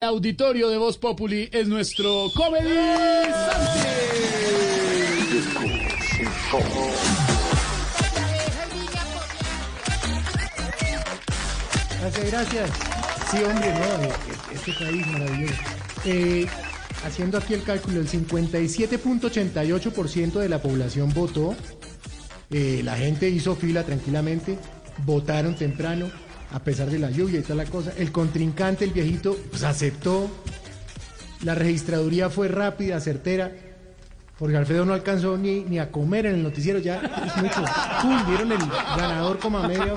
[0.00, 2.68] auditorio de Voz Populi es nuestro Comedy
[12.00, 12.70] Gracias, gracias.
[13.28, 14.12] Sí, hombre, no, eh,
[14.54, 15.56] este país maravilloso.
[16.04, 16.46] Eh,
[17.04, 21.56] haciendo aquí el cálculo, el 57.88% de la población votó.
[22.50, 24.60] Eh, la gente hizo fila tranquilamente,
[25.04, 26.08] votaron temprano,
[26.52, 27.92] a pesar de la lluvia y toda la cosa.
[27.96, 30.30] El contrincante, el viejito, pues aceptó.
[31.42, 33.52] La registraduría fue rápida, certera.
[34.38, 37.64] Porque Alfredo no alcanzó ni, ni a comer en el noticiero, ya es mucho.
[38.02, 38.26] ¡Pum!
[38.28, 38.58] Vieron el
[38.96, 39.96] ganador como a medio.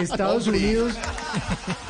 [0.00, 0.94] Estados Unidos.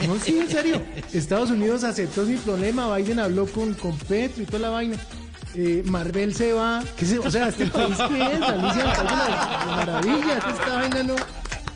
[0.07, 0.83] No, sí, en serio.
[1.13, 2.97] Estados Unidos aceptó sin problema.
[2.97, 4.97] Biden habló con, con Petro y toda la vaina.
[5.55, 6.83] Eh, Marvel se va.
[6.97, 8.43] ¿Qué se, o sea, ¿este país qué es?
[8.43, 10.45] Alicia las Maravillas.
[10.49, 11.15] Esta vaina no.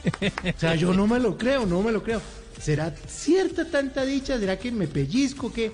[0.05, 2.21] O sea, yo no me lo creo, no me lo creo.
[2.61, 4.39] ¿Será cierta tanta dicha?
[4.39, 5.53] ¿Será que me pellizco?
[5.53, 5.73] que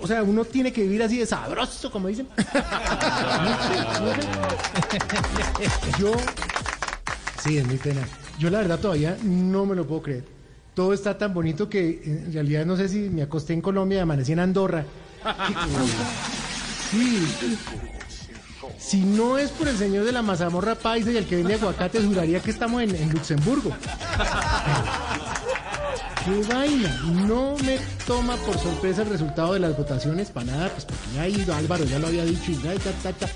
[0.00, 2.28] O sea, uno tiene que vivir así de sabroso, como dicen.
[5.98, 6.12] Yo,
[7.42, 8.06] sí, es muy pena.
[8.38, 10.24] Yo la verdad todavía no me lo puedo creer.
[10.74, 14.00] Todo está tan bonito que en realidad no sé si me acosté en Colombia y
[14.00, 14.84] amanecí en Andorra.
[16.90, 17.26] Sí.
[18.78, 22.04] Si no es por el señor de la mazamorra paisa y el que vende aguacates,
[22.04, 23.70] juraría que estamos en, Luxemburgo.
[26.24, 27.00] ¡Qué vaina!
[27.26, 31.22] No me toma por sorpresa el resultado de las votaciones para nada, pues porque ya
[31.22, 33.28] ha ido, Álvaro ya lo había dicho y ya, ta, ta.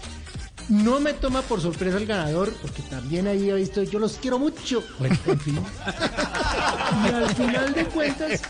[0.69, 4.39] No me toma por sorpresa el ganador, porque también ahí he visto, yo los quiero
[4.39, 4.85] mucho.
[4.99, 5.61] Bueno, en fin.
[7.05, 8.43] Y al final de cuentas,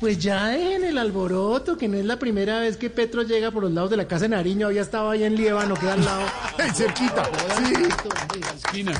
[0.00, 3.62] pues ya en el alboroto, que no es la primera vez que Petro llega por
[3.62, 6.22] los lados de la casa de Nariño, había estado ahí en Líbano, queda al lado.
[6.74, 7.30] cerquita.
[7.58, 7.74] Sí.
[8.56, 8.98] Esquina.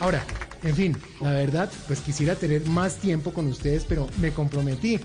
[0.00, 0.22] Ahora,
[0.62, 5.00] en fin, la verdad, pues quisiera tener más tiempo con ustedes, pero me comprometí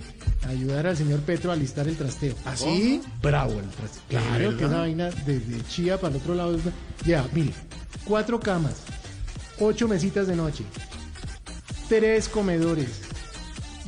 [0.46, 2.36] a ayudar al señor Petro a listar el trasteo.
[2.44, 3.02] ¿Así?
[3.22, 4.20] Bravo el trasteo.
[4.22, 6.58] Claro, que esa vaina desde Chía para el otro lado.
[7.06, 7.54] Ya, mire,
[8.04, 8.76] cuatro camas,
[9.60, 10.66] ocho mesitas de noche,
[11.88, 13.09] tres comedores,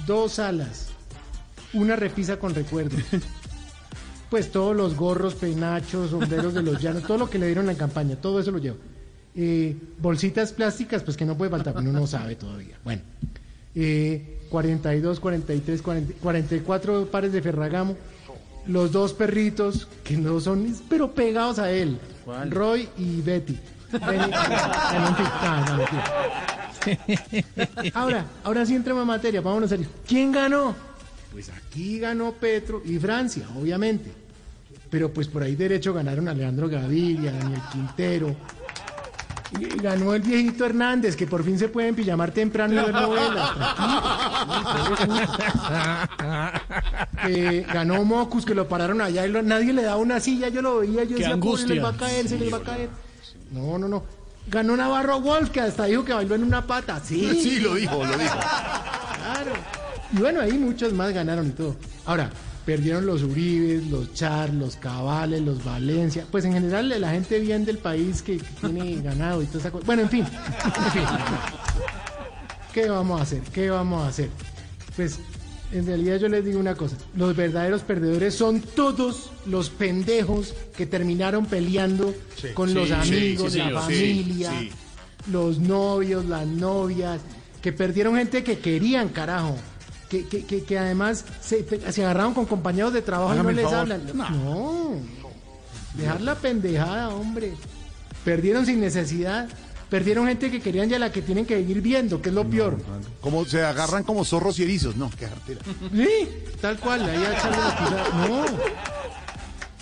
[0.05, 0.87] dos salas,
[1.73, 3.01] una repisa con recuerdos.
[4.29, 7.73] Pues todos los gorros, peinachos, sombreros de los llanos, todo lo que le dieron en
[7.75, 8.77] la campaña, todo eso lo llevo.
[9.35, 12.77] Eh, bolsitas plásticas, pues que no puede faltar, uno no sabe todavía.
[12.85, 13.01] Bueno,
[13.75, 17.97] eh, 42, 43, 40, 44 pares de Ferragamo,
[18.67, 21.99] los dos perritos que no son, pero pegados a él,
[22.49, 23.59] Roy y Betty.
[23.91, 26.60] Benny- Ah, no, ah, no, mentira.
[27.93, 29.87] Ahora, ahora sí entremos en materia, vámonos serio.
[30.07, 30.75] ¿Quién ganó?
[31.31, 34.11] Pues aquí ganó Petro y Francia, obviamente.
[34.89, 38.35] Pero pues por ahí derecho ganaron a Alejandro Gaviria, Daniel Quintero.
[39.59, 43.49] Y ganó el viejito Hernández, que por fin se puede pijamar temprano y ver novelas.
[47.27, 50.61] Eh, ganó Mocus, que lo pararon allá y lo- nadie le daba una silla, yo
[50.61, 51.75] lo veía, yo decía, "Pobre, angustia".
[51.75, 52.89] les va a caer, se les va a caer.
[53.51, 54.03] No, no, no.
[54.47, 57.01] Ganó Navarro Wolf, que hasta dijo que bailó en una pata.
[57.03, 58.37] Sí, Sí, lo dijo, lo dijo.
[58.37, 59.51] Claro.
[60.13, 61.75] Y bueno, ahí muchos más ganaron y todo.
[62.05, 62.29] Ahora,
[62.65, 66.25] perdieron los Uribes, los Char, los Cabales, los Valencia.
[66.29, 69.71] Pues en general la gente bien del país que, que tiene ganado y toda esa
[69.71, 69.85] cosa.
[69.85, 70.25] Bueno, en fin.
[70.25, 71.03] En fin.
[72.73, 73.41] ¿Qué vamos a hacer?
[73.53, 74.29] ¿Qué vamos a hacer?
[74.95, 75.19] Pues
[75.71, 76.97] en realidad yo les digo una cosa.
[77.15, 82.13] Los verdaderos perdedores son todos los pendejos que terminaron peleando
[82.53, 84.71] con los amigos, sí, la familia, sí.
[85.31, 87.21] los novios, las novias,
[87.61, 89.55] que perdieron gente que querían, carajo.
[90.09, 93.61] Que, que, que, que además se, se agarraron con compañeros de trabajo Hágame y no
[93.61, 94.01] les hablan.
[94.13, 94.95] No.
[95.93, 97.53] Dejar la pendejada, hombre.
[98.25, 99.47] Perdieron sin necesidad.
[99.91, 102.77] Perdieron gente que querían ya la que tienen que vivir viendo, que es lo peor.
[103.19, 104.95] Como se agarran como zorros y erizos.
[104.95, 105.59] No, qué jartera.
[105.93, 106.29] Sí,
[106.61, 108.27] tal cual, ahí a.
[108.29, 108.45] No.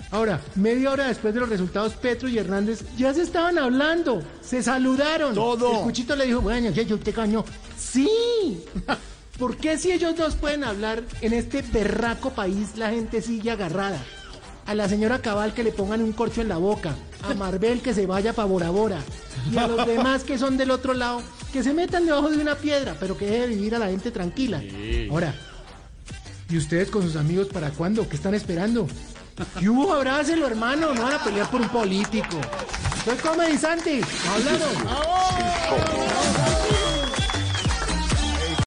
[0.10, 4.64] Ahora, media hora después de los resultados, Petro y Hernández ya se estaban hablando, se
[4.64, 5.36] saludaron.
[5.36, 5.78] Todo.
[5.78, 7.46] El cuchito le dijo, bueno, ya yo te caño.
[7.78, 8.10] Sí.
[9.38, 14.04] ¿Por qué si ellos dos pueden hablar en este berraco país la gente sigue agarrada?
[14.66, 17.94] A la señora Cabal que le pongan un corcho en la boca, a Marvel que
[17.94, 19.00] se vaya para Bora Bora
[19.52, 21.22] y a los demás que son del otro lado
[21.52, 24.62] que se metan debajo de una piedra, pero que deje vivir a la gente tranquila.
[25.10, 25.34] Ahora,
[26.50, 28.08] ¿y ustedes con sus amigos para cuándo?
[28.08, 28.88] ¿Qué están esperando?
[29.60, 29.94] ¿Qué hubo?
[29.94, 30.94] Abrácelo, hermano.
[30.94, 32.40] No van a pelear por un político.
[33.06, 34.02] Soy Comedy Santi.
[34.30, 34.70] Hablaron.